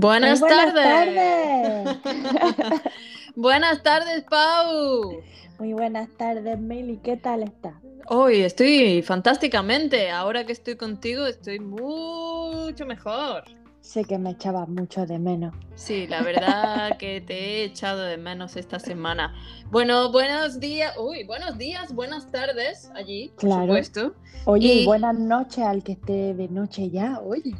[0.00, 2.00] Buenas, buenas tardes.
[2.02, 2.82] tardes.
[3.36, 5.20] buenas tardes, Pau.
[5.58, 6.96] Muy buenas tardes, Meli.
[7.02, 7.74] ¿Qué tal estás?
[8.06, 10.10] Hoy estoy fantásticamente.
[10.10, 13.44] Ahora que estoy contigo, estoy mucho mejor.
[13.82, 15.54] Sé que me echabas mucho de menos.
[15.74, 19.34] Sí, la verdad que te he echado de menos esta semana.
[19.70, 20.96] Bueno, buenos días.
[20.98, 23.62] Uy, buenos días, buenas tardes allí, por Claro.
[23.66, 24.14] supuesto.
[24.46, 27.54] Oye, y buenas noches al que esté de noche ya, oye.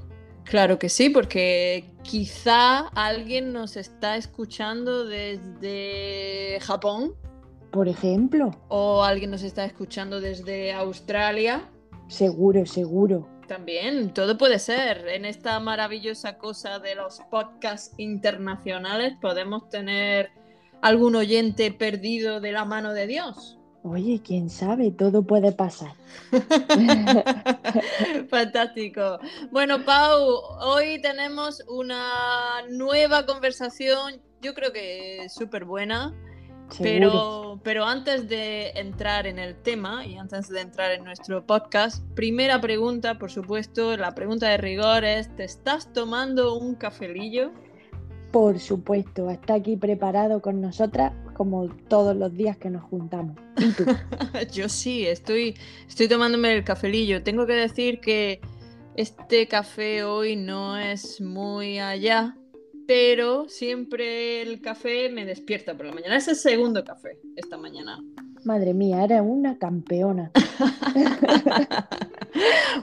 [0.51, 7.15] Claro que sí, porque quizá alguien nos está escuchando desde Japón
[7.71, 11.71] Por ejemplo, o alguien nos está escuchando desde Australia.
[12.09, 13.29] seguro, seguro.
[13.47, 15.07] También, todo puede ser.
[15.07, 20.31] En esta maravillosa cosa de los podcasts internacionales podemos tener
[20.83, 23.60] algún oyente perdido de la mano de Dios.
[23.83, 25.93] Oye, quién sabe, todo puede pasar.
[28.29, 29.19] Fantástico.
[29.51, 30.29] Bueno, Pau,
[30.61, 36.15] hoy tenemos una nueva conversación, yo creo que súper buena,
[36.79, 42.05] pero, pero antes de entrar en el tema y antes de entrar en nuestro podcast,
[42.15, 47.51] primera pregunta, por supuesto, la pregunta de rigor es, ¿te estás tomando un cafelillo?
[48.31, 53.35] Por supuesto, está aquí preparado con nosotras como todos los días que nos juntamos.
[53.57, 53.85] ¿Y tú?
[54.53, 55.55] Yo sí, estoy,
[55.89, 57.23] estoy tomándome el cafelillo.
[57.23, 58.43] Tengo que decir que
[58.95, 62.37] este café hoy no es muy allá,
[62.87, 66.19] pero siempre el café me despierta por la mañana.
[66.19, 68.05] Es el segundo café esta mañana.
[68.45, 70.33] Madre mía, eres una campeona.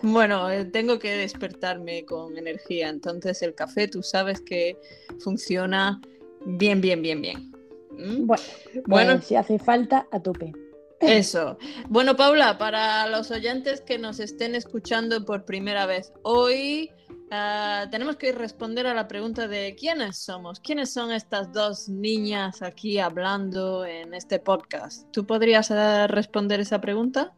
[0.04, 4.78] Bueno, eh, tengo que despertarme con energía, entonces el café tú sabes que
[5.20, 6.02] funciona
[6.46, 7.57] bien, bien, bien, bien.
[7.98, 8.26] ¿Mm?
[8.28, 8.44] Bueno,
[8.86, 9.14] Bueno.
[9.16, 10.54] pues si hace falta, a tope.
[11.00, 11.58] Eso.
[11.90, 16.90] Bueno, Paula, para los oyentes que nos estén escuchando por primera vez, hoy
[17.30, 22.64] ah, tenemos que responder a la pregunta de quiénes somos, quiénes son estas dos niñas
[22.64, 25.06] aquí hablando en este podcast.
[25.12, 27.34] ¿Tú podrías ah, responder esa pregunta?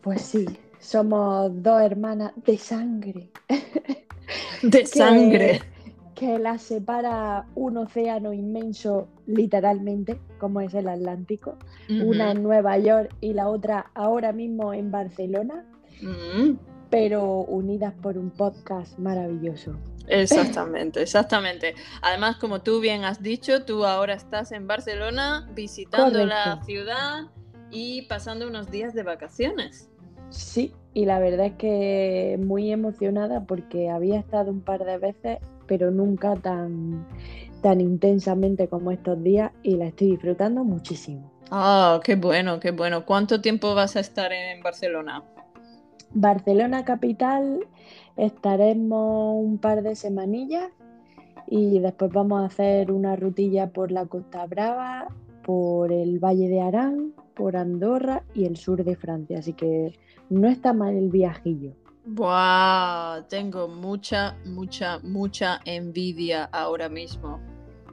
[0.00, 0.44] Pues sí,
[0.80, 3.30] somos dos hermanas de sangre.
[4.62, 5.62] De que- sangre.
[6.18, 11.56] Que las separa un océano inmenso, literalmente, como es el Atlántico.
[11.88, 15.64] Una en Nueva York y la otra ahora mismo en Barcelona,
[16.90, 19.76] pero unidas por un podcast maravilloso.
[20.08, 21.74] Exactamente, exactamente.
[22.02, 27.28] Además, como tú bien has dicho, tú ahora estás en Barcelona visitando la ciudad
[27.70, 29.88] y pasando unos días de vacaciones.
[30.30, 35.38] Sí, y la verdad es que muy emocionada porque había estado un par de veces,
[35.68, 37.06] pero nunca tan,
[37.62, 41.30] tan intensamente como estos días y la estoy disfrutando muchísimo.
[41.50, 43.06] Ah, qué bueno, qué bueno.
[43.06, 45.22] ¿Cuánto tiempo vas a estar en Barcelona?
[46.12, 47.60] Barcelona capital
[48.16, 50.70] estaremos un par de semanillas
[51.46, 55.08] y después vamos a hacer una rutilla por la Costa Brava,
[55.42, 59.38] por el Valle de Arán, por Andorra y el sur de Francia.
[59.38, 59.98] Así que
[60.28, 61.72] no está mal el viajillo.
[62.10, 67.38] Buah, tengo mucha, mucha, mucha envidia ahora mismo.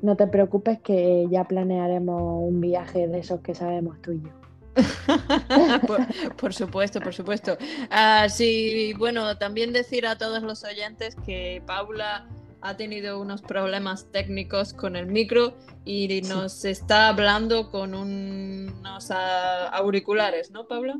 [0.01, 4.29] No te preocupes que ya planearemos un viaje de esos que sabemos tú y yo.
[5.87, 7.57] por, por supuesto, por supuesto.
[7.89, 12.25] Ah, sí, bueno, también decir a todos los oyentes que Paula
[12.61, 20.51] ha tenido unos problemas técnicos con el micro y nos está hablando con unos auriculares,
[20.51, 20.95] ¿no, Paula?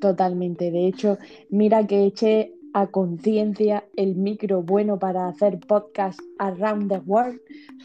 [0.00, 0.70] Totalmente.
[0.70, 1.18] De hecho,
[1.48, 7.40] mira que eché a conciencia el micro bueno para hacer podcast around the world,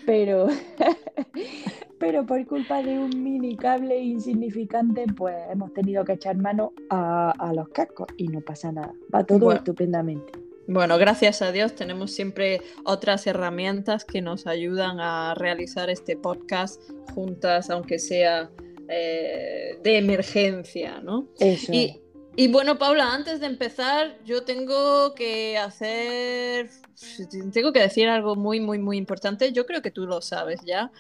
[0.06, 0.48] pero,
[1.98, 7.32] pero por culpa de un mini cable insignificante, pues hemos tenido que echar mano a,
[7.32, 8.94] a los cascos y no pasa nada.
[9.16, 9.60] Va todo Bueno.
[9.60, 10.34] estupendamente.
[10.68, 16.82] Bueno, gracias a Dios tenemos siempre otras herramientas que nos ayudan a realizar este podcast
[17.14, 18.52] juntas, aunque sea
[18.90, 21.30] eh, de emergencia, ¿no?
[21.40, 21.72] Eso.
[21.72, 22.01] Y,
[22.36, 26.70] y bueno, Paula, antes de empezar, yo tengo que hacer,
[27.52, 29.52] tengo que decir algo muy, muy, muy importante.
[29.52, 30.92] Yo creo que tú lo sabes ya.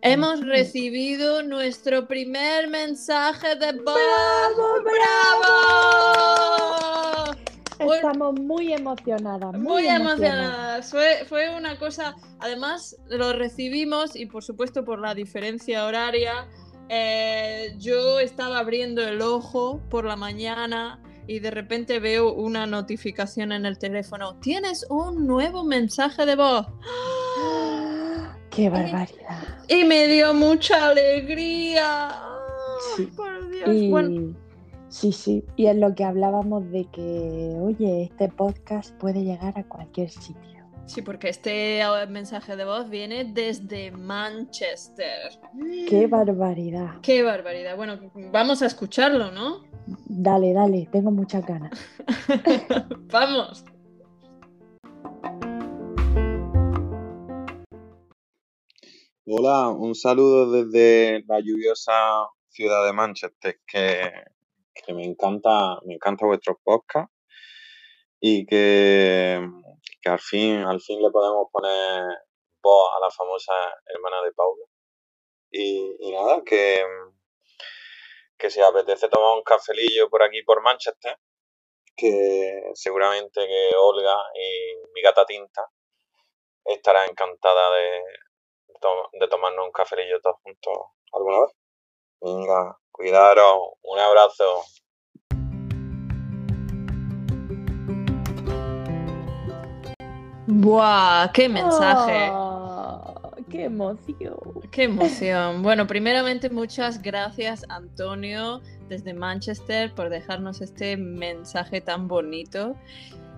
[0.00, 3.94] Hemos recibido nuestro primer mensaje de voz.
[3.94, 6.74] ¡Bravo, ¡Bravo!
[7.92, 9.52] Estamos muy emocionadas.
[9.52, 10.18] Muy, muy emocionadas.
[10.18, 10.90] emocionadas.
[10.90, 16.48] Fue, fue una cosa, además lo recibimos y por supuesto por la diferencia horaria,
[16.88, 23.52] eh, yo estaba abriendo el ojo por la mañana y de repente veo una notificación
[23.52, 24.36] en el teléfono.
[24.40, 26.66] Tienes un nuevo mensaje de voz.
[28.50, 29.42] ¡Qué barbaridad!
[29.68, 32.20] Y me dio mucha alegría.
[32.96, 33.06] Sí.
[33.06, 33.68] por Dios.
[33.72, 34.34] Y Bueno,
[34.94, 39.64] Sí, sí, y es lo que hablábamos de que, oye, este podcast puede llegar a
[39.64, 40.53] cualquier sitio.
[40.86, 45.30] Sí, porque este mensaje de voz viene desde Manchester.
[45.88, 47.00] ¡Qué barbaridad!
[47.00, 47.74] ¡Qué barbaridad!
[47.74, 47.98] Bueno,
[48.30, 49.64] vamos a escucharlo, ¿no?
[50.06, 51.72] Dale, dale, tengo muchas ganas.
[53.10, 53.64] ¡Vamos!
[59.26, 61.92] Hola, un saludo desde la lluviosa
[62.48, 64.12] ciudad de Manchester, que,
[64.74, 67.10] que me encanta, me encanta vuestro podcast
[68.20, 69.38] y que,
[70.04, 72.04] que al fin, al fin le podemos poner
[72.62, 73.54] voz a la famosa
[73.86, 74.66] hermana de Paula.
[75.50, 76.84] Y, y nada, que,
[78.36, 81.18] que si apetece tomar un cafelillo por aquí por Manchester,
[81.96, 85.70] que seguramente que Olga y mi gata Tinta
[86.66, 88.02] estará encantada de,
[89.12, 90.76] de tomarnos un cafelillo todos juntos
[91.12, 91.52] alguna vez.
[92.20, 94.64] Venga, cuidaros, un abrazo.
[100.64, 101.30] ¡Buah!
[101.34, 102.30] ¡Qué mensaje!
[102.32, 104.38] Oh, ¡Qué emoción!
[104.70, 105.62] ¡Qué emoción!
[105.62, 112.76] Bueno, primeramente muchas gracias Antonio desde Manchester por dejarnos este mensaje tan bonito.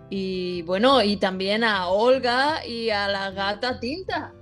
[0.08, 4.32] Y bueno, y también a Olga y a la gata Tinta.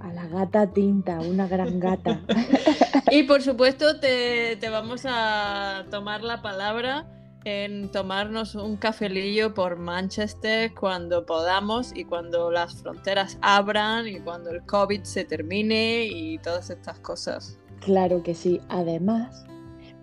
[0.00, 2.20] A la gata Tinta, una gran gata.
[3.10, 7.08] y por supuesto te, te vamos a tomar la palabra
[7.44, 14.50] en tomarnos un cafelillo por Manchester cuando podamos y cuando las fronteras abran y cuando
[14.50, 17.58] el COVID se termine y todas estas cosas.
[17.80, 18.60] Claro que sí.
[18.68, 19.46] Además,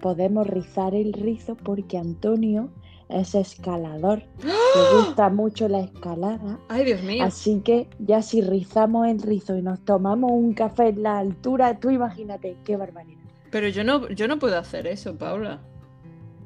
[0.01, 2.69] podemos rizar el rizo porque Antonio
[3.09, 4.23] es escalador.
[4.43, 6.59] Le gusta mucho la escalada.
[6.69, 7.23] Ay, Dios mío.
[7.23, 11.79] Así que ya si rizamos el rizo y nos tomamos un café en la altura,
[11.79, 13.17] tú imagínate, qué barbaridad.
[13.51, 15.61] Pero yo no, yo no puedo hacer eso, Paula.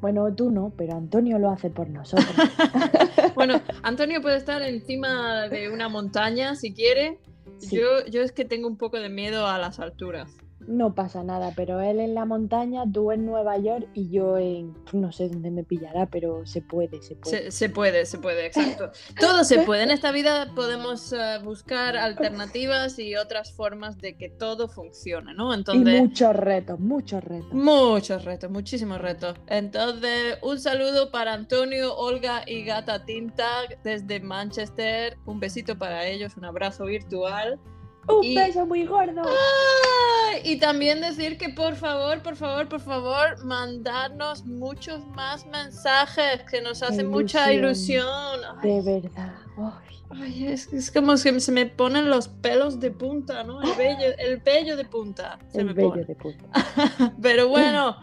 [0.01, 2.27] Bueno, tú no, pero Antonio lo hace por nosotros.
[3.35, 7.19] bueno, Antonio puede estar encima de una montaña si quiere.
[7.59, 7.77] Sí.
[7.77, 10.35] Yo, yo es que tengo un poco de miedo a las alturas.
[10.67, 14.73] No pasa nada, pero él en la montaña, tú en Nueva York y yo en
[14.93, 17.43] no sé dónde me pillará, pero se puede, se puede.
[17.43, 18.91] Se, se puede, se puede, exacto.
[19.19, 19.83] Todo se puede.
[19.83, 25.53] En esta vida podemos uh, buscar alternativas y otras formas de que todo funcione, ¿no?
[25.53, 27.53] Entonces, y muchos retos, muchos retos.
[27.53, 29.37] Muchos retos, muchísimos retos.
[29.47, 35.17] Entonces, un saludo para Antonio, Olga y Gata Tinta desde Manchester.
[35.25, 37.59] Un besito para ellos, un abrazo virtual.
[38.07, 38.35] Un y...
[38.35, 39.21] beso muy gordo.
[39.25, 40.37] ¡Ah!
[40.43, 46.61] Y también decir que por favor, por favor, por favor, mandarnos muchos más mensajes que
[46.61, 47.11] nos hacen ilusión.
[47.11, 48.39] mucha ilusión.
[48.61, 48.69] Ay.
[48.69, 49.35] De verdad.
[49.57, 49.91] Ay.
[50.13, 53.61] Ay, es, es, como que se me ponen los pelos de punta, ¿no?
[53.61, 55.39] El vello, el vello de punta.
[55.47, 56.03] Se el me vello pone.
[56.03, 56.45] de punta.
[57.21, 57.95] Pero bueno,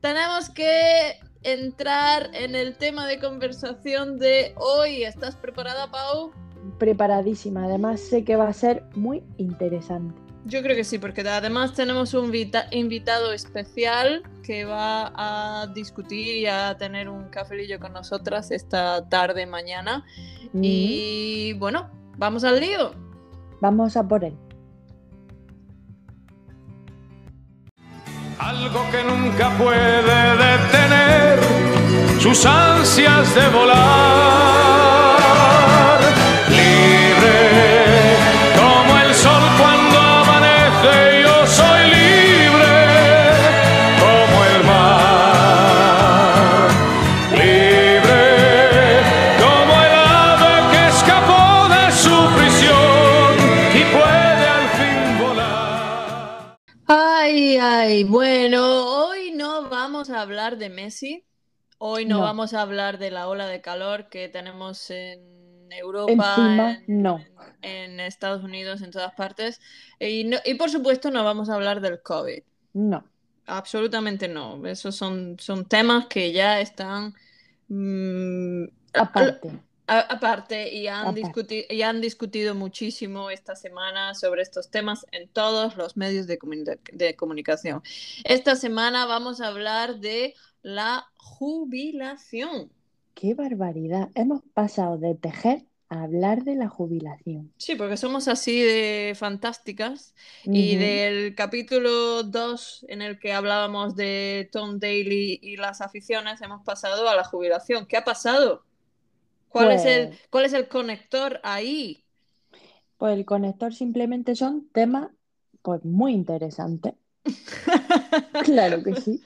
[0.00, 5.02] tenemos que entrar en el tema de conversación de hoy.
[5.02, 6.32] ¿Estás preparada, Pau?
[6.78, 7.64] Preparadísima.
[7.64, 10.28] Además, sé que va a ser muy interesante.
[10.44, 12.32] Yo creo que sí, porque además tenemos un
[12.70, 19.44] invitado especial que va a discutir y a tener un cafelillo con nosotras esta tarde,
[19.44, 20.06] mañana.
[20.52, 20.60] Mm.
[20.62, 22.92] Y bueno, vamos al lío.
[23.60, 24.34] Vamos a por él.
[28.38, 31.40] Algo que nunca puede detener
[32.20, 35.17] sus ansias de volar.
[60.56, 61.26] De Messi.
[61.78, 62.22] Hoy no, No.
[62.22, 65.37] vamos a hablar de la ola de calor que tenemos en
[65.72, 67.24] Europa, Encima, en, no.
[67.62, 69.60] en Estados Unidos, en todas partes.
[70.00, 72.42] Y, no- y por supuesto no vamos a hablar del COVID.
[72.74, 73.04] No.
[73.46, 74.64] Absolutamente no.
[74.66, 77.14] Esos son, son temas que ya están
[77.68, 79.50] mm, Aparte.
[79.86, 81.66] a- aparte y han, Aparte.
[81.70, 86.78] y han discutido muchísimo esta semana sobre estos temas en todos los medios de, comuni-
[86.92, 87.82] de comunicación.
[88.24, 92.70] Esta semana vamos a hablar de la jubilación.
[93.18, 94.10] Qué barbaridad.
[94.14, 97.52] Hemos pasado de tejer a hablar de la jubilación.
[97.56, 100.14] Sí, porque somos así de fantásticas.
[100.44, 106.62] Y del capítulo 2 en el que hablábamos de Tom Daly y las aficiones, hemos
[106.64, 107.86] pasado a la jubilación.
[107.86, 108.62] ¿Qué ha pasado?
[109.48, 112.04] ¿Cuál es el, Pues- cuál es el conector ahí?
[112.98, 115.10] Pues el conector simplemente son temas
[115.62, 116.94] pues muy interesantes.
[118.40, 119.24] Claro que sí.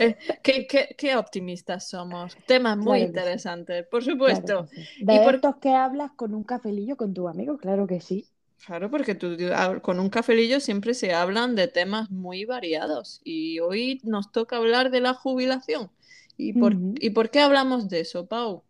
[0.00, 2.36] Eh, ¿Qué, qué- qué optimistas somos.
[2.46, 3.28] Temas muy Claro que sí.
[3.28, 4.54] interesantes, por Claro supuesto.
[4.54, 4.88] que sí.
[5.06, 8.26] Y por- estos que hablas con un cafelillo con tu amigo, claro que sí.
[8.66, 13.60] Claro, porque tú, hab- con un cafelillo siempre se hablan de temas muy variados y
[13.60, 15.90] hoy nos toca hablar de la jubilación.
[16.36, 16.74] ¿Y por.
[16.94, 18.64] ¿y por qué hablamos de eso, Pau?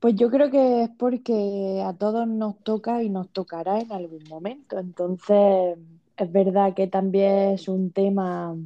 [0.00, 4.24] Pues yo creo que es porque a todos nos toca y nos tocará en algún
[4.28, 4.78] momento.
[4.78, 5.76] Entonces,
[6.18, 8.56] es verdad que también es un tema,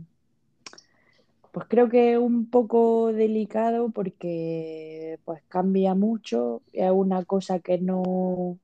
[1.53, 8.59] pues creo que un poco delicado porque pues cambia mucho, es una cosa que no,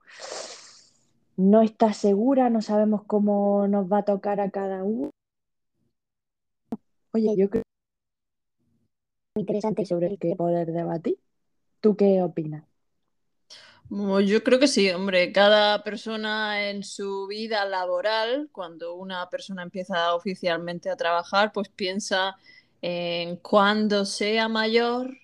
[1.36, 5.10] no está segura, no sabemos cómo nos va a tocar a cada uno.
[7.12, 7.68] Oye, yo creo que
[9.36, 11.18] es interesante sobre el que poder debatir.
[11.80, 12.67] ¿Tú qué opinas?
[13.90, 19.62] Bueno, Yo creo que sí, hombre, cada persona en su vida laboral, cuando una persona
[19.62, 22.36] empieza oficialmente a trabajar, pues piensa
[22.82, 25.16] en cuando sea mayor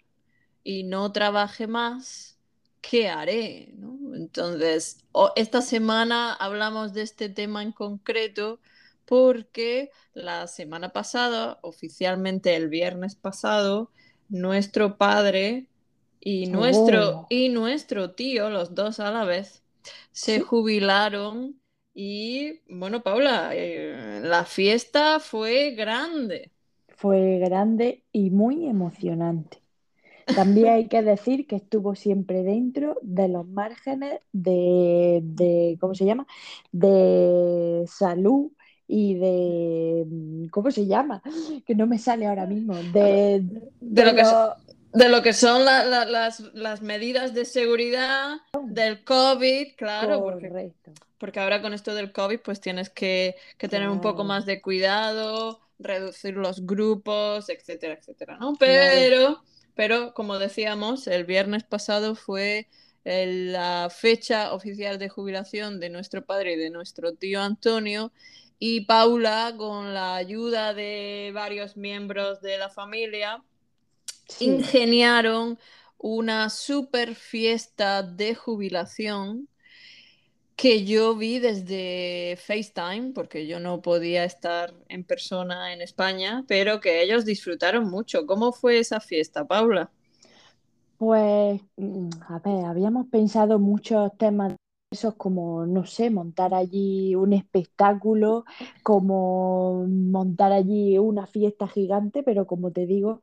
[0.65, 2.39] y no trabaje más,
[2.81, 3.71] ¿qué haré?
[3.77, 4.15] ¿no?
[4.17, 5.05] Entonces,
[5.37, 8.61] esta semana hablamos de este tema en concreto
[9.07, 13.93] porque la semana pasada, oficialmente el viernes pasado,
[14.29, 15.69] nuestro padre
[16.25, 17.27] y nuestro, Oh.
[17.31, 19.65] y nuestro tío, los dos a la vez,
[20.13, 20.41] se Sí.
[20.41, 21.61] jubilaron
[21.95, 26.53] y, bueno, Paula, eh, la fiesta fue grande.
[26.89, 29.63] Fue grande y muy emocionante.
[30.35, 36.07] También hay que decir que estuvo siempre dentro de los márgenes de, de- ¿cómo se
[36.07, 36.27] llama?
[36.73, 38.53] De salud
[38.89, 41.23] y de, ¿cómo se llama?
[41.67, 42.85] Que no me sale ahora mismo.
[42.85, 43.45] De,
[43.81, 44.25] De lo que
[44.95, 50.23] De lo que son la- la- las, las medidas de seguridad del COVID, claro,
[51.19, 54.63] porque, ahora con esto del COVID pues tienes que, que tener un poco más de
[54.63, 58.55] cuidado, reducir los grupos, etcétera, etcétera, ¿no?
[58.55, 58.59] Claro.
[58.59, 59.43] Pero,
[59.75, 62.69] pero como decíamos, el viernes pasado fue
[63.05, 68.13] el- la fecha oficial de jubilación de nuestro padre y de nuestro tío Antonio.
[68.61, 73.43] Y Paula, con la ayuda de varios miembros de la familia,
[74.29, 74.47] Sí.
[74.47, 75.59] ingeniaron
[75.99, 79.49] una super fiesta de jubilación
[80.57, 86.81] que yo vi desde FaceTime, porque yo no podía estar en persona en España, pero
[86.81, 88.27] que ellos disfrutaron mucho.
[88.27, 89.91] ¿Cómo fue esa fiesta, Paula?
[90.99, 94.55] Pues, mm, a ver, habíamos pensado muchos temas
[94.91, 98.45] esos como, no sé, montar allí un espectáculo,
[98.85, 103.23] como montar allí una fiesta gigante, pero como te digo,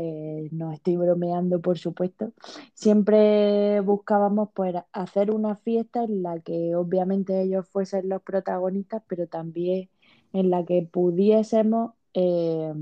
[0.00, 2.32] eh, no estoy bromeando, por supuesto.
[2.74, 9.26] Siempre buscábamos pues hacer una fiesta en la que obviamente ellos fuesen los protagonistas, pero
[9.26, 9.90] también
[10.32, 12.72] en la que pudiésemos eh,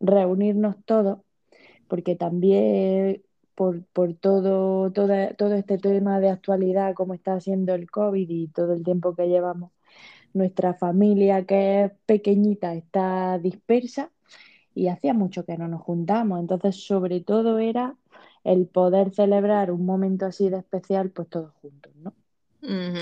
[0.00, 1.20] reunirnos todos,
[1.88, 3.22] porque también
[3.54, 8.72] por, por todo, todo este tema de actualidad, como está siendo el COVID y todo
[8.72, 9.72] el tiempo que llevamos,
[10.34, 14.10] nuestra familia que es pequeñita está dispersa
[14.76, 16.40] y hacía mucho que no nos juntamos.
[16.40, 17.96] Entonces, sobre todo era
[18.44, 22.14] el poder celebrar un momento así de especial, pues todos juntos, ¿no?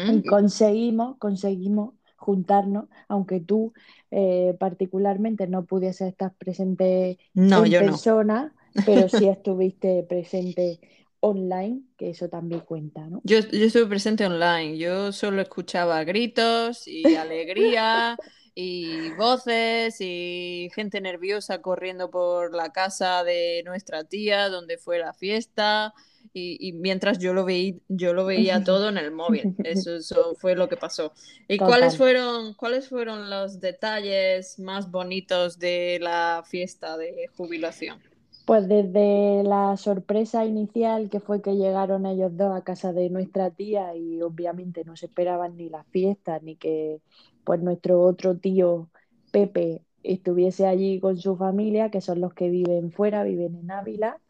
[0.06, 3.72] Y conseguimos, conseguimos juntarnos, aunque tú
[4.10, 8.02] eh, particularmente no pudieses estar presente No, en yo no.
[8.02, 8.54] persona,
[8.84, 10.80] pero sí estuviste presente
[11.20, 13.24] online, que eso también cuenta, ¿no?
[13.26, 18.20] Yo, yo estuve presente online, yo solo escuchaba gritos y alegría
[18.54, 25.12] y voces y gente nerviosa corriendo por la casa de nuestra tía donde fue la
[25.12, 25.92] fiesta
[26.32, 30.34] y, y mientras yo lo veí, yo lo veía todo en el móvil, eso, eso
[30.36, 31.12] fue lo que pasó.
[31.48, 38.00] ¿Y cuáles fueron, cuáles fueron los detalles más bonitos de la fiesta de jubilación?
[38.46, 43.50] Pues desde la sorpresa inicial que fue que llegaron ellos dos a casa de nuestra
[43.50, 47.00] tía y obviamente no se esperaban ni la fiesta ni que
[47.44, 48.88] pues nuestro otro tío
[49.32, 54.20] Pepe estuviese allí con su familia, que son los que viven fuera, viven en Ávila,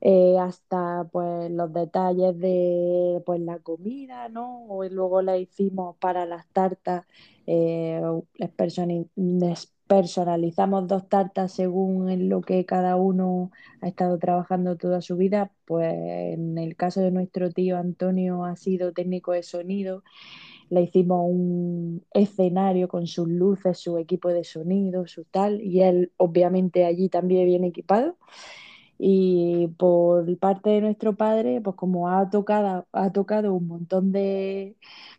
[0.00, 4.84] eh, hasta pues los detalles de pues la comida, ¿no?
[4.84, 7.04] Y luego le hicimos para las tartas,
[7.46, 8.00] eh,
[8.36, 8.50] les
[9.88, 13.50] personalizamos dos tartas según en lo que cada uno
[13.80, 15.50] ha estado trabajando toda su vida.
[15.64, 20.04] Pues en el caso de nuestro tío Antonio ha sido técnico de sonido.
[20.70, 26.12] Le hicimos un escenario con sus luces, su equipo de sonido, su tal, y él
[26.16, 28.16] obviamente allí también bien equipado.
[29.00, 34.76] Y por parte de nuestro padre, pues como ha tocado, ha tocado un montón de,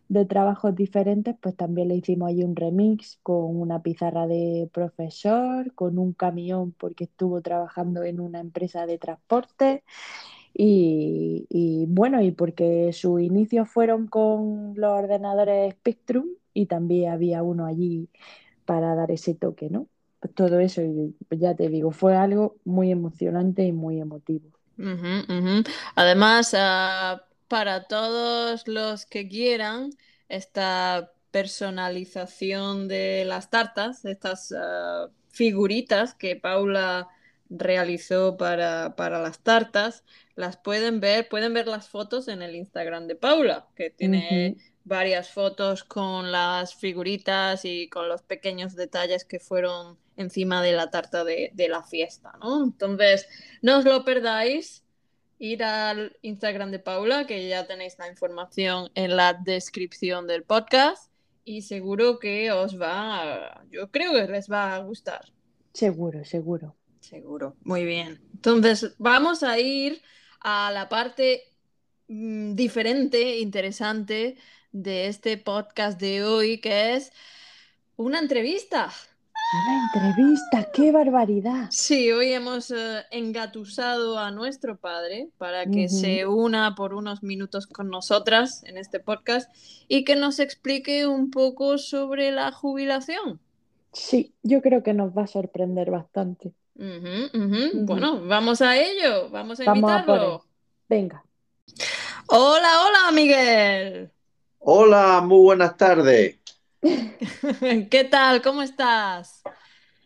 [0.10, 5.74] de trabajos diferentes, pues también le hicimos ahí un remix con una pizarra de profesor,
[5.76, 9.84] con un camión porque estuvo trabajando en una empresa de transporte
[10.62, 17.66] y, bueno, y porque sus inicios fueron con los ordenadores Spectrum y también había uno
[17.66, 18.10] allí
[18.66, 19.88] para dar ese toque, ¿no?
[20.20, 20.82] Pues todo eso,
[21.30, 24.50] ya te digo, fue algo muy emocionante y muy emotivo.
[25.96, 29.92] Además, ah, para todos los que quieran
[30.28, 37.08] esta personalización de las tartas, estas ah, figuritas que Paula
[37.50, 40.04] realizó para, para las tartas,
[40.40, 44.56] las pueden ver, pueden ver las fotos en el Instagram de Paula, que tiene
[44.86, 50.90] varias fotos con las figuritas y con los pequeños detalles que fueron encima de la
[50.90, 52.64] tarta de, de la fiesta, ¿no?
[52.64, 53.28] Entonces,
[53.62, 54.86] no os lo perdáis,
[55.40, 61.12] ir al Instagram de Paula, que ya tenéis la información en la descripción del podcast
[61.44, 65.26] y seguro que os va, a- yo creo que les va a gustar.
[65.74, 66.76] Seguro, seguro.
[67.02, 68.22] Seguro, muy bien.
[68.34, 70.02] Entonces, vamos a ir
[70.42, 71.44] a la parte
[72.08, 74.38] mm, diferente, interesante
[74.72, 77.12] de este podcast de hoy, que es
[77.96, 78.92] una entrevista.
[79.52, 81.68] Una entrevista, qué barbaridad.
[81.72, 87.66] Sí, hoy hemos eh, engatusado a nuestro padre para que se una por unos minutos
[87.66, 89.50] con nosotras en este podcast
[89.88, 93.40] y que nos explique un poco sobre la jubilación.
[93.92, 96.54] Sí, yo creo que nos va a sorprender bastante.
[96.80, 100.46] Bueno, vamos a ello, vamos a Vamos invitarlo.
[100.88, 101.24] Venga.
[102.28, 104.10] Hola, hola, Miguel.
[104.60, 106.38] Hola, muy buenas tardes.
[106.82, 108.42] ¿Qué tal?
[108.42, 109.42] ¿Cómo estás?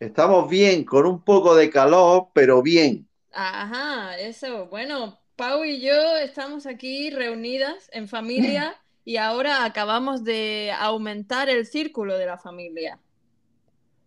[0.00, 3.06] Estamos bien, con un poco de calor, pero bien.
[3.32, 4.66] Ajá, eso.
[4.66, 11.66] Bueno, Pau y yo estamos aquí reunidas en familia y ahora acabamos de aumentar el
[11.66, 12.98] círculo de la familia.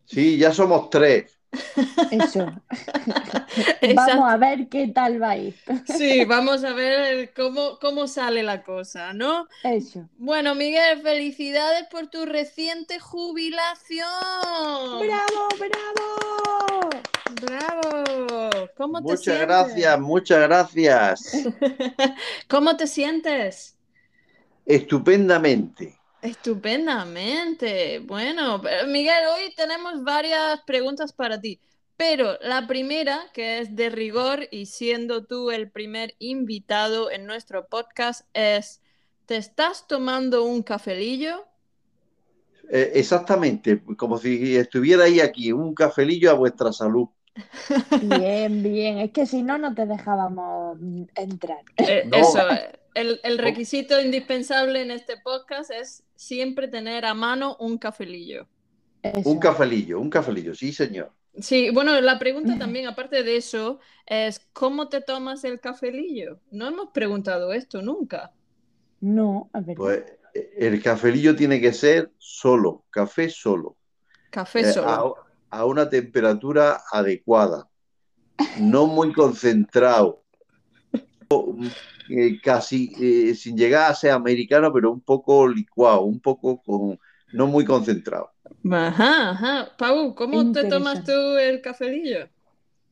[0.04, 1.37] Sí, ya somos tres.
[2.10, 2.56] Eso.
[3.96, 5.56] Vamos a ver qué tal va a ir.
[5.84, 9.48] Sí, vamos a ver cómo, cómo sale la cosa, ¿no?
[9.62, 10.10] Eso.
[10.18, 14.08] Bueno, Miguel, felicidades por tu reciente jubilación.
[15.00, 16.90] ¡Bravo, bravo!
[17.42, 18.70] ¡Bravo!
[18.76, 19.48] ¿Cómo te Muchas sientes?
[19.48, 21.52] gracias, muchas gracias.
[22.50, 23.78] ¿Cómo te sientes?
[24.78, 25.97] Estupendamente.
[26.28, 28.00] Estupendamente.
[28.00, 31.60] Bueno, pero, Miguel, hoy tenemos varias preguntas para ti,
[31.96, 37.68] pero la primera, que es de rigor y siendo tú el primer invitado en nuestro
[37.68, 38.82] podcast, es,
[39.26, 41.46] ¿te estás tomando un cafelillo?
[42.70, 47.08] Eh, exactamente, como si estuviera ahí aquí, un cafelillo a vuestra salud.
[48.02, 48.98] Bien, bien.
[48.98, 50.78] Es que si no, no te dejábamos
[51.16, 51.60] entrar.
[51.78, 52.18] Eh, No.
[52.18, 57.78] Eso, eh, el, el requisito indispensable en este podcast es siempre tener a mano un
[57.78, 58.48] cafelillo.
[59.02, 59.30] Eso.
[59.32, 61.14] Un cafelillo, un cafelillo, sí, señor.
[61.40, 66.42] Sí, bueno, la pregunta también, aparte de eso, es ¿cómo te tomas el cafelillo?
[66.50, 68.34] No hemos preguntado esto nunca.
[69.00, 69.76] No, a ver.
[69.76, 73.78] Pues eh, el cafelillo tiene que ser solo, café solo,
[74.30, 75.18] Café eh, solo.
[75.52, 77.70] a, a una temperatura adecuada,
[78.56, 80.26] no muy concentrado,
[82.10, 87.00] eh, casi eh, sin llegar a ser americano, pero un poco licuado, un poco con,
[87.34, 88.32] no muy concentrado.
[88.72, 89.76] Ajá, ajá.
[89.78, 92.30] Pau, ¿cómo te tomas tú el cafelillo?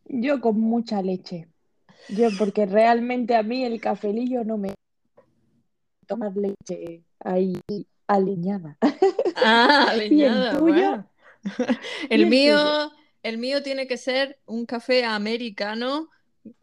[0.06, 1.48] Yo con mucha leche.
[2.08, 4.74] Yo, porque realmente a mí el cafelillo no me
[6.08, 7.56] tomar leche ahí
[8.08, 8.78] aliñada.
[9.36, 10.84] Ah, ¿Y el leñada, tuyo?
[10.84, 11.12] bueno.
[12.12, 12.76] ¿Y El el mío, tuyo?
[13.24, 16.10] el mío tiene que ser un café americano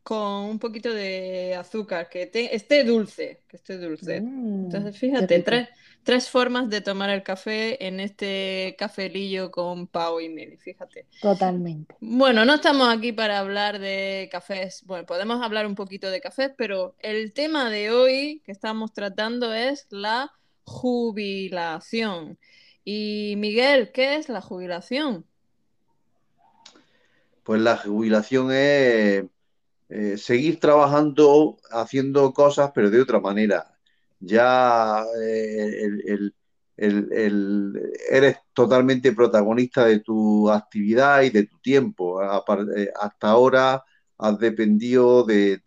[0.02, 4.20] con un poquito de azúcar, que te- esté dulce, que esté dulce.
[4.20, 5.68] Mm, Entonces, fíjate, tres,
[6.02, 11.06] tres formas de tomar el café en este cafelillo con Pau y Meli, fíjate.
[11.20, 11.96] Totalmente.
[12.00, 14.82] Bueno, no estamos aquí para hablar de cafés.
[14.86, 19.52] Bueno, podemos hablar un poquito de cafés, pero el tema de hoy que estamos tratando
[19.54, 20.32] es la
[20.64, 22.38] jubilación.
[22.84, 25.26] Y Miguel, ¿qué es la jubilación?
[27.44, 29.24] Pues la jubilación es
[29.92, 33.68] eh, seguir trabajando, haciendo cosas, pero de otra manera.
[34.20, 35.86] Ya eh,
[36.76, 42.20] el- eres totalmente protagonista de tu actividad y de tu tiempo.
[42.76, 43.82] Eh, Hasta ahora
[44.18, 45.60] has dependido de,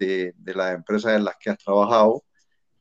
[0.46, 2.24] las empresas en las que has trabajado,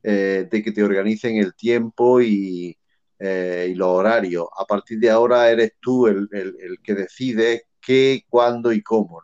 [0.03, 2.77] de que te organicen el tiempo y,
[3.19, 4.47] y los horarios.
[4.57, 9.21] A partir de ahora eres tú el, el- el que decide qué, cuándo y cómo.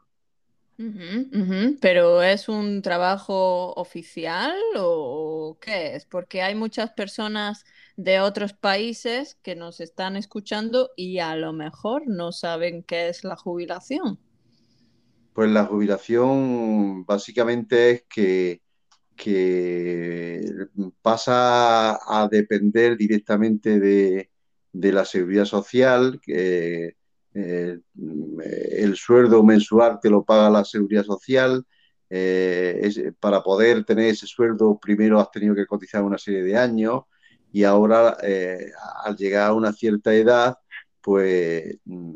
[0.82, 1.78] Ujú, ujú.
[1.80, 6.06] Pero ¿es un trabajo oficial o qué es?
[6.06, 7.66] Porque hay muchas personas
[7.98, 13.24] de otros países que nos están escuchando y a lo mejor no saben qué es
[13.24, 14.18] la jubilación.
[15.34, 18.62] Pues la jubilación básicamente es que,
[19.16, 20.44] que
[21.04, 24.32] pasa a depender directamente de,
[24.74, 26.96] de la seguridad social, que
[27.34, 27.80] eh,
[28.78, 31.66] el sueldo mensual te lo paga la seguridad social.
[32.14, 37.04] eh, para poder tener ese sueldo, primero has tenido que cotizar una serie de años
[37.54, 38.70] y ahora, eh,
[39.06, 40.56] al llegar a una cierta edad,
[41.02, 42.16] pues mm,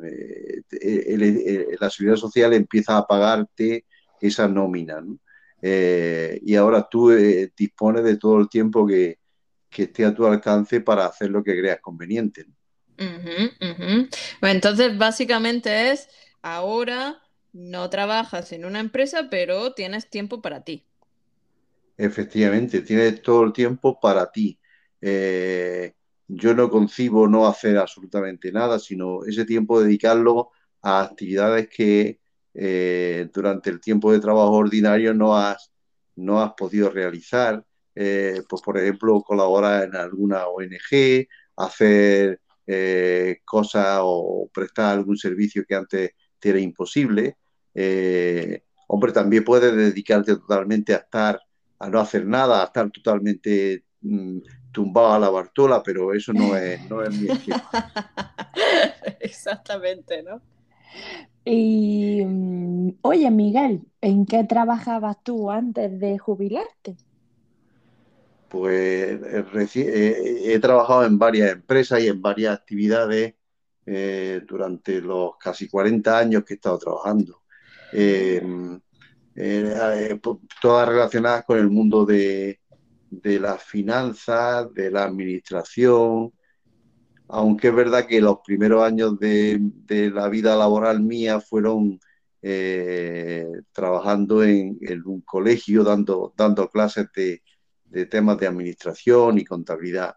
[0.81, 3.85] el- el- la seguridad social empieza a pagarte
[4.19, 5.17] esa nómina, ¿no?
[5.61, 7.09] Y ahora tú
[7.57, 9.19] dispones de todo el tiempo que,
[9.77, 12.45] esté a tu alcance para hacer lo que creas conveniente.
[12.97, 14.07] Ujú.
[14.41, 16.07] Bueno, Entonces, básicamente es,
[16.41, 17.21] ahora
[17.53, 20.85] no trabajas en una empresa, pero tienes tiempo para ti.
[21.97, 24.59] Efectivamente, tienes todo el tiempo para ti.
[25.01, 25.93] Eh,
[26.27, 32.19] yo no concibo no hacer absolutamente nada, sino ese tiempo dedicarlo a actividades que
[32.53, 35.71] eh, durante el tiempo de trabajo ordinario no has,
[36.15, 37.65] no has podido realizar.
[37.95, 45.65] Eh, pues, por ejemplo, colaborar en alguna ONG, hacer eh, cosas o prestar algún servicio
[45.67, 47.37] que antes te era imposible.
[47.73, 51.39] Eh, hombre, también puedes dedicarte totalmente a estar
[51.79, 54.39] a no hacer nada, a estar totalmente mm,
[54.71, 57.69] tumbado a la Bartola, pero eso no es, no es mi esquema.
[59.19, 60.41] Exactamente, ¿no?
[61.43, 66.95] Y mm, oye, Miguel, ¿en qué trabajabas tú antes de jubilarte?
[68.57, 73.33] Pues eh, reci- eh, he trabajado en varias empresas y en varias actividades
[73.85, 77.41] eh, durante los casi 40 años que he estado trabajando.
[77.91, 78.41] Eh,
[79.35, 79.75] eh,
[80.09, 82.61] eh, po- todas relacionadas con el mundo de,
[83.09, 86.31] de las finanzas, de la administración,
[87.27, 91.99] aunque es verdad que los primeros años de, de la vida laboral mía fueron
[92.41, 97.41] eh, trabajando en, en un colegio, dando, dando clases de,
[97.85, 100.15] de temas de administración y contabilidad.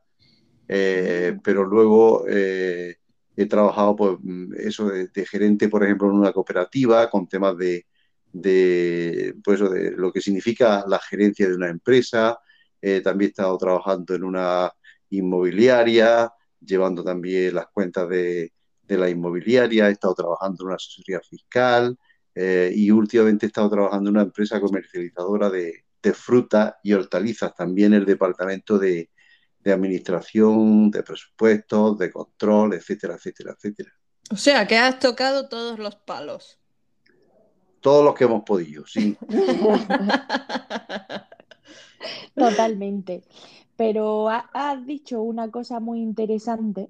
[0.66, 2.96] Eh, pero luego eh,
[3.36, 4.18] he trabajado pues,
[4.58, 7.86] eso de, de gerente, por ejemplo, en una cooperativa con temas de,
[8.32, 12.38] de, pues, de lo que significa la gerencia de una empresa.
[12.82, 14.70] Eh, también he estado trabajando en una
[15.10, 18.52] inmobiliaria, llevando también las cuentas de,
[18.82, 19.88] de la inmobiliaria.
[19.88, 21.96] He estado trabajando en una asesoría fiscal
[22.72, 27.94] y últimamente he estado trabajando en una empresa comercializadora de, de frutas y hortalizas, también
[27.94, 29.10] el departamento de,
[29.60, 33.90] de administración, de presupuestos, de control, etcétera, etcétera, etcétera.
[34.30, 36.58] O sea, que has tocado todos los palos.
[37.80, 39.16] Todos los que hemos podido, sí.
[42.36, 43.22] Totalmente.
[43.76, 46.88] Pero ha- has dicho una cosa muy interesante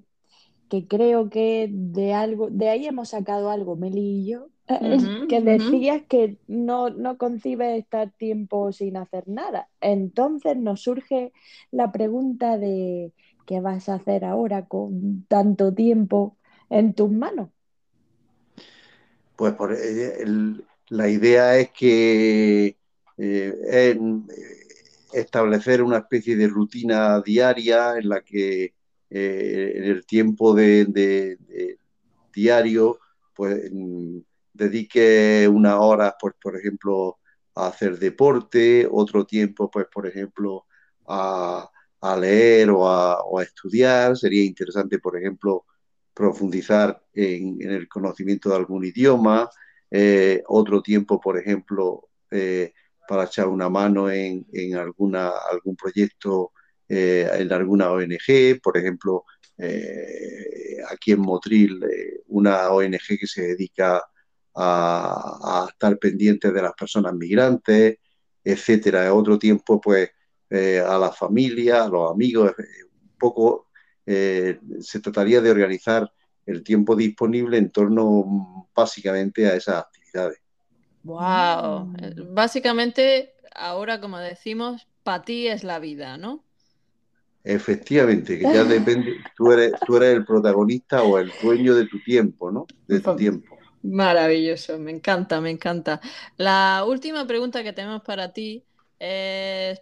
[0.69, 4.49] que creo que de algo, de ahí hemos sacado algo, Meli y yo,
[5.27, 9.69] Que decías que no, no concibes estar tiempo sin hacer nada.
[9.81, 11.33] Entonces nos surge
[11.71, 13.13] la pregunta de
[13.45, 16.37] ¿qué vas a hacer ahora con tanto tiempo
[16.69, 17.49] en tus manos?
[19.35, 22.77] Pues por, eh, el- la idea es que
[23.17, 24.67] eh, en- eh,
[25.13, 28.73] establecer una especie de rutina diaria en la que
[29.11, 31.79] eh, en el tiempo de, de- de
[32.33, 32.99] diario
[33.35, 34.19] pues mm,
[34.59, 37.17] dedique unas horas, pues, por ejemplo,
[37.55, 40.65] a hacer deporte, otro tiempo, pues, por ejemplo,
[41.07, 41.69] a,
[42.01, 44.15] a leer o a, a estudiar.
[44.17, 45.65] Sería interesante, por ejemplo,
[46.13, 49.49] profundizar en, en el conocimiento de algún idioma,
[49.89, 52.73] eh, otro tiempo, por ejemplo, eh,
[53.07, 56.51] para echar una mano en, en alguna, algún proyecto,
[56.87, 59.23] eh, en alguna ONG, por ejemplo,
[60.89, 61.79] aquí en Motril,
[62.27, 64.01] una ONG que se dedica
[64.55, 67.97] a, a, estar pendiente de las personas migrantes,
[68.43, 69.13] etcétera.
[69.13, 70.09] Otro tiempo, pues,
[70.49, 73.67] eh, a la familia, a los amigos, un poco
[74.05, 76.11] eh, se trataría de organizar
[76.47, 80.39] el tiempo disponible en torno básicamente a esas actividades.
[81.03, 81.85] Wow.
[81.85, 82.33] Mm.
[82.33, 86.43] Básicamente, ahora como decimos, para ti es la vida, ¿no?
[87.43, 92.01] Efectivamente, que ya depende, tú eres, tú eres el protagonista o el dueño de tu
[92.03, 92.65] tiempo, ¿no?
[92.87, 93.58] De tu tiempo.
[93.81, 96.01] Maravilloso, me encanta, me encanta.
[96.37, 98.65] La última pregunta que tenemos para ti
[98.99, 99.81] es,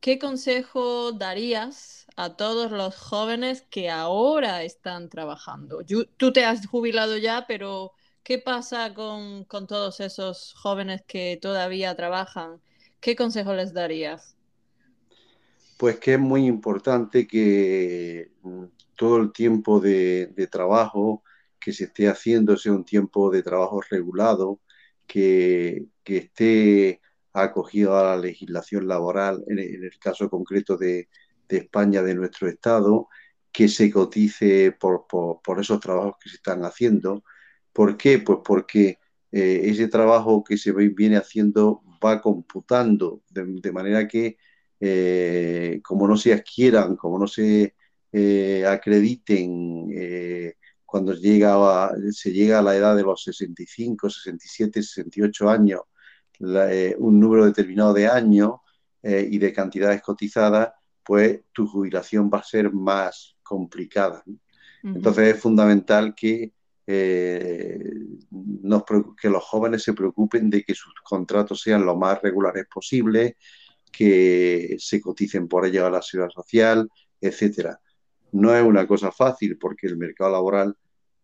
[0.00, 5.84] ¿qué consejo darías a todos los jóvenes que ahora están trabajando?
[6.16, 7.92] Tú te has jubilado ya, pero
[8.24, 12.58] ¿Qué pasa con, con todos esos jóvenes que todavía trabajan?
[12.98, 14.34] ¿Qué consejo les darías?
[15.76, 18.64] Pues que es muy importante que mm,
[18.96, 21.22] todo el tiempo de, de trabajo
[21.64, 24.60] que se esté haciendo sea un tiempo de trabajo regulado,
[25.06, 27.00] que, que esté
[27.32, 31.08] acogido a la legislación laboral, en, el caso concreto de,
[31.48, 33.08] España, de nuestro Estado,
[33.52, 37.24] que se cotice por, por, esos trabajos que se están haciendo.
[37.72, 38.18] ¿Por qué?
[38.18, 38.98] Pues porque
[39.32, 44.36] eh, ese trabajo que se viene haciendo va computando, de, manera que
[44.80, 47.74] eh, como no se adquieran, como no se
[48.12, 49.88] eh, acrediten
[50.94, 55.80] cuando llega a, se llega a la edad de los 65, 67, 68 años,
[56.38, 58.58] la, eh, un número determinado de años
[59.02, 60.70] eh, y de cantidades cotizadas,
[61.02, 64.22] pues tu jubilación va a ser más complicada.
[64.24, 64.34] ¿no?
[64.34, 64.96] Uh -huh.
[64.98, 66.52] Entonces es fundamental que,
[66.86, 67.90] eh,
[68.30, 68.84] nos,
[69.20, 73.36] que los jóvenes se preocupen de que sus contratos sean lo más regulares posible,
[73.90, 76.88] que se coticen por ello a la seguridad social,
[77.20, 77.80] etcétera.
[78.30, 80.76] No es una cosa fácil porque el mercado laboral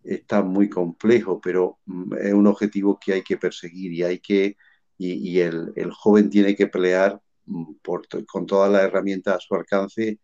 [0.05, 4.57] está muy complejo, pero mm, es un objetivo que hay que perseguir y hay que
[4.99, 10.19] y, el, joven tiene que pelear mm, por, con todas las herramientas a su alcance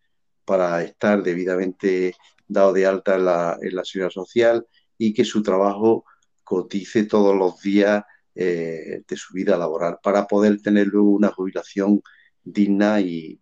[0.44, 2.14] para estar debidamente
[2.46, 4.66] dado de alta en la, en la seguridad social
[4.98, 6.04] y que su trabajo
[6.44, 12.02] cotice todos los días eh, de su vida laboral para poder tener una jubilación
[12.44, 13.38] digna y,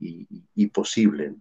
[0.55, 1.35] y posible.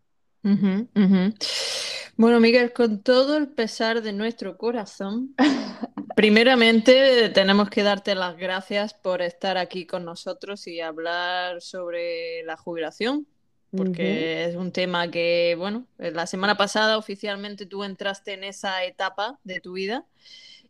[2.16, 5.34] Bueno, Miguel, con todo el pesar de nuestro corazón,
[6.16, 12.56] primeramente tenemos que darte las gracias por estar aquí con nosotros y hablar sobre la
[12.56, 13.26] jubilación,
[13.76, 19.40] porque es un tema que, bueno, la semana pasada oficialmente tú entraste en esa etapa
[19.44, 20.06] de tu vida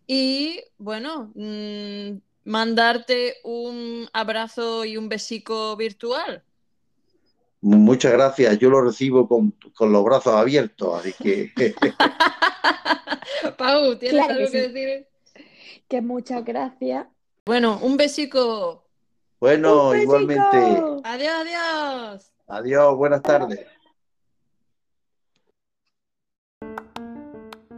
[0.08, 6.44] y, bueno, mmm, mandarte un abrazo y un besico virtual.
[7.64, 11.54] Muchas gracias, yo lo recibo con, con los brazos abiertos, así que...
[13.58, 15.08] Pau, ¿tienes claro algo que, que, decir?
[15.88, 17.08] Que muchas gracias.
[17.46, 18.84] Bueno, un besico.
[19.40, 20.04] Bueno, un besico.
[20.04, 20.58] igualmente.
[21.06, 22.34] Adiós, adiós.
[22.48, 23.66] Adiós, buenas tardes.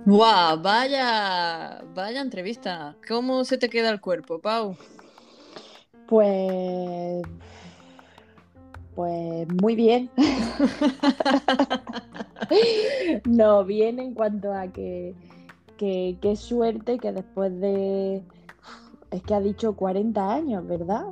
[0.06, 2.96] Wow, vaya, vaya entrevista.
[3.08, 4.76] ¿Cómo se te queda el cuerpo, Pau?
[6.08, 7.22] Pues
[8.96, 10.10] pues muy bien.
[13.26, 15.14] no, bien en cuanto a que
[15.78, 18.24] qué que suerte que después de...
[19.12, 21.06] Es que ha dicho 40 años, ¿verdad?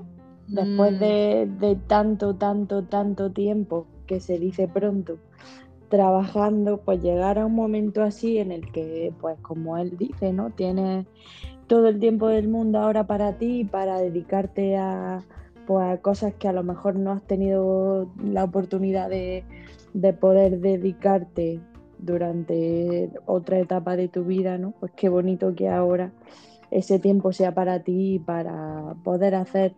[0.47, 0.99] Después mm.
[0.99, 5.17] de, de, tanto, tanto, tanto tiempo, que se dice pronto,
[5.89, 10.49] trabajando, pues llegar a un momento así en el que, pues como él dice, ¿no?
[10.49, 11.05] Tienes
[11.67, 15.23] todo el tiempo del mundo ahora para ti, para dedicarte a,
[15.65, 19.43] pues cosas que a lo mejor no has tenido la oportunidad de,
[19.93, 21.60] de, poder dedicarte
[21.97, 24.71] durante otra etapa de tu vida, ¿no?
[24.80, 26.12] Pues qué bonito que ahora
[26.71, 29.73] ese tiempo sea para ti para poder hacer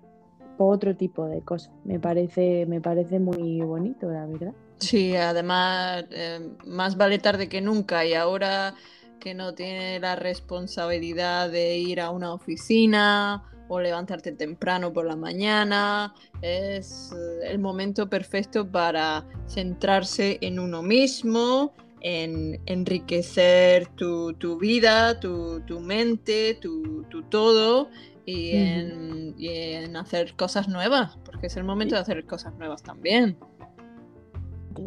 [0.58, 1.71] otro tipo de cosas.
[1.84, 4.54] Me parece, me parece muy bonito, la verdad.
[4.78, 8.76] Sí, además, eh, más vale tarde que nunca y ahora
[9.19, 15.15] que no tiene la responsabilidad de ir a una oficina o levantarte temprano por la
[15.15, 16.13] mañana.
[16.41, 25.19] Es eh, el momento perfecto para centrarse en uno mismo, en enriquecer tu, tu vida,
[25.19, 27.89] tu, tu, mente, tu, tu todo
[28.25, 32.84] y, en, y, en, hacer cosas nuevas, porque es el momento de hacer cosas nuevas
[32.84, 33.38] también.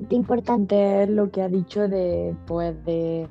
[0.09, 3.27] Qué importante es lo que ha dicho de, pues, de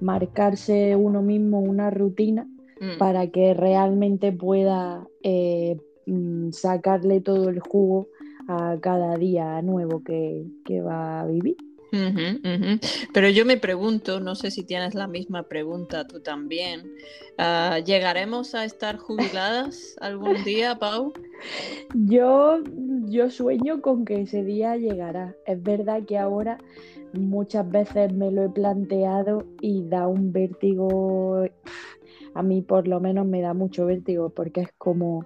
[0.00, 2.46] marcarse uno mismo una rutina
[2.80, 2.98] mm.
[2.98, 8.08] para que realmente pueda eh, mm, sacarle todo el jugo
[8.48, 11.56] a cada día nuevo que, que va a vivir.
[11.92, 13.08] Uh -huh, uh -huh.
[13.12, 16.80] Pero yo me pregunto, no sé si tienes la misma pregunta tú también,
[17.38, 21.12] uh, ¿llegaremos a estar jubiladas algún día, Pau?
[21.94, 22.58] Yo,
[23.06, 25.34] yo sueño con que ese día llegará.
[25.46, 26.58] Es verdad que ahora
[27.12, 31.46] muchas veces me lo he planteado y da un vértigo,
[32.36, 35.24] a mí por lo menos me da mucho vértigo porque es como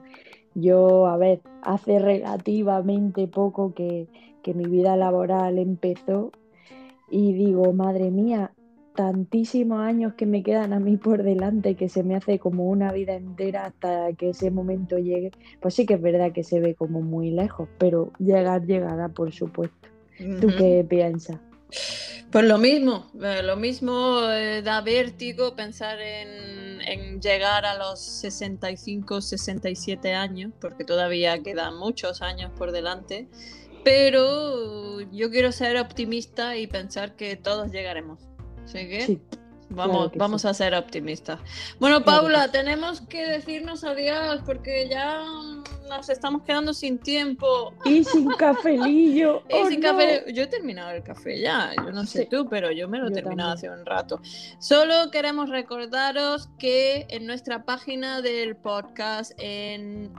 [0.54, 4.08] yo, a ver, hace relativamente poco que,
[4.42, 6.32] que mi vida laboral empezó
[7.10, 8.52] y digo, madre mía,
[8.94, 12.92] tantísimos años que me quedan a mí por delante que se me hace como una
[12.92, 15.30] vida entera hasta que ese momento llegue.
[15.60, 19.32] Pues sí que es verdad que se ve como muy lejos, pero llegar llegará, por
[19.32, 19.88] supuesto.
[20.18, 20.40] Uh -huh.
[20.40, 21.40] ¿Tú qué piensas?
[22.30, 29.20] Pues lo mismo, eh, lo mismo eh, da vértigo pensar en, llegar a los 65,
[29.20, 33.28] 67 años, porque todavía quedan muchos años por delante,
[33.84, 38.20] pero yo quiero ser optimista y pensar que todos llegaremos.
[38.64, 39.20] Sí,
[39.70, 40.48] vamos, claro vamos sí.
[40.48, 41.40] a ser optimistas.
[41.78, 45.22] Bueno, Claro que Paula, tenemos que decirnos adiós porque ya
[45.88, 47.72] nos estamos quedando sin tiempo.
[47.84, 49.42] Y sin cafelillo.
[49.48, 49.88] Y ¡oh, sin no!
[49.88, 52.28] café, yo he terminado el café ya, yo no sé Sí.
[52.30, 54.20] tú, pero yo me lo he terminado hace un rato.
[54.58, 60.12] Solo queremos recordaros que en nuestra página del podcast en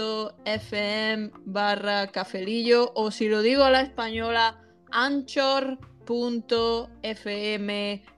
[0.00, 5.97] anchor.fm barra cafelillo o si lo digo a la española anchor.fm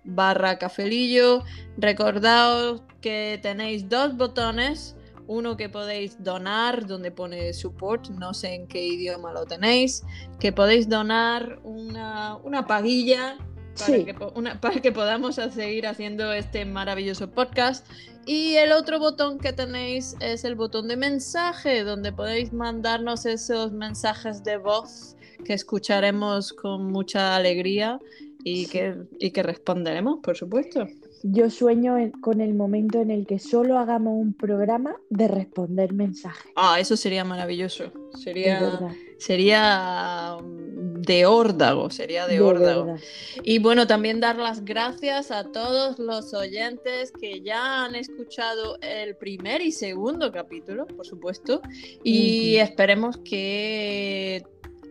[0.04, 1.42] barra cafelillo
[1.76, 8.66] recordaos que tenéis dos botones uno que podéis donar, donde pone support, no sé en
[8.66, 10.02] qué idioma lo tenéis,
[10.40, 13.36] que podéis donar una, una paguilla
[13.78, 14.04] para, Sí.
[14.04, 17.86] que, una- para que podamos seguir haciendo este maravilloso podcast.
[18.26, 23.70] Y el otro botón que tenéis es el botón de mensaje, donde podéis mandarnos esos
[23.70, 27.98] mensajes de voz que escucharemos con mucha alegría
[28.44, 30.86] y que, y que responderemos, por supuesto.
[31.22, 36.50] Yo sueño con el momento en el que solo hagamos un programa de responder mensajes.
[36.56, 37.92] Ah, eso sería maravilloso.
[38.14, 42.84] Sería, sería mm, de órdago, sería de, de órdago.
[42.86, 43.00] verdad.
[43.44, 49.14] Y bueno, también dar las gracias a todos los oyentes que ya han escuchado el
[49.16, 51.60] primer y segundo capítulo, por supuesto.
[52.02, 54.42] Y esperemos que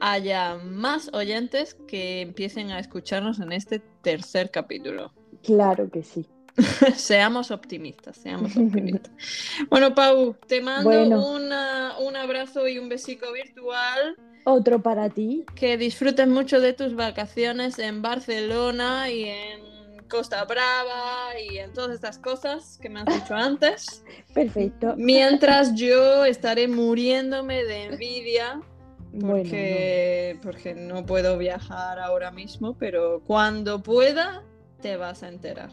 [0.01, 5.13] haya más oyentes que empiecen a escucharnos en este tercer capítulo.
[5.43, 6.25] Claro que sí.
[6.95, 9.11] seamos optimistas, seamos optimistas.
[9.69, 11.35] bueno, Pau, te mando Bueno.
[11.35, 14.15] una- un abrazo y un besico virtual.
[14.45, 15.45] Otro para ti.
[15.55, 19.69] Que disfrutes mucho de tus vacaciones en Barcelona y en
[20.09, 24.03] Costa Brava y en todas estas cosas que me has dicho antes.
[24.33, 24.95] Perfecto.
[24.97, 28.59] Mientras yo estaré muriéndome de envidia
[29.11, 34.43] Bueno, porque, porque no puedo viajar ahora mismo, pero cuando pueda
[34.81, 35.71] te vas a enterar.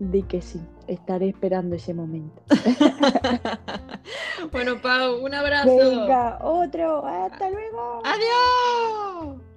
[0.00, 0.60] no, di que sí.
[0.88, 2.42] Estaré esperando ese momento.
[4.52, 5.76] bueno, Pau, un abrazo.
[5.76, 7.06] Venga, otro.
[7.06, 8.02] Hasta luego.
[8.04, 9.51] Adiós.